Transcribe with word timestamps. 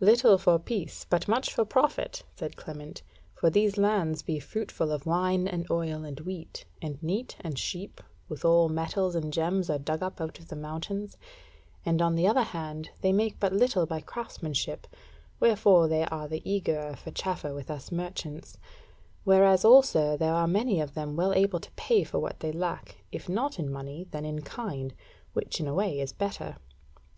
"Little 0.00 0.38
for 0.38 0.58
peace, 0.58 1.04
but 1.10 1.28
much 1.28 1.52
for 1.52 1.62
profit," 1.62 2.22
said 2.34 2.56
Clement; 2.56 3.02
"for 3.34 3.50
these 3.50 3.76
lands 3.76 4.22
be 4.22 4.40
fruitful 4.40 4.90
of 4.90 5.04
wine 5.04 5.46
and 5.46 5.70
oil 5.70 6.04
and 6.06 6.18
wheat, 6.20 6.64
and 6.80 6.98
neat 7.02 7.36
and 7.42 7.58
sheep; 7.58 8.00
withal 8.30 8.70
metals 8.70 9.14
and 9.14 9.30
gems 9.30 9.68
are 9.68 9.76
dug 9.78 10.02
up 10.02 10.22
out 10.22 10.38
of 10.38 10.48
the 10.48 10.56
mountains; 10.56 11.18
and 11.84 12.00
on 12.00 12.14
the 12.14 12.26
other 12.26 12.44
hand, 12.44 12.88
they 13.02 13.12
make 13.12 13.38
but 13.38 13.52
little 13.52 13.84
by 13.84 14.00
craftsmanship, 14.00 14.86
wherefore 15.38 15.80
are 15.84 16.26
they 16.28 16.38
the 16.38 16.50
eagerer 16.50 16.96
for 16.96 17.10
chaffer 17.10 17.52
with 17.52 17.70
us 17.70 17.92
merchants; 17.92 18.56
whereas 19.24 19.66
also 19.66 20.16
there 20.16 20.32
are 20.32 20.48
many 20.48 20.80
of 20.80 20.94
them 20.94 21.14
well 21.14 21.34
able 21.34 21.60
to 21.60 21.70
pay 21.72 22.04
for 22.04 22.18
what 22.18 22.40
they 22.40 22.52
lack, 22.52 23.04
if 23.12 23.28
not 23.28 23.58
in 23.58 23.70
money, 23.70 24.06
then 24.12 24.24
in 24.24 24.40
kind, 24.40 24.94
which 25.34 25.60
in 25.60 25.66
a 25.68 25.74
way 25.74 26.00
is 26.00 26.14
better. 26.14 26.56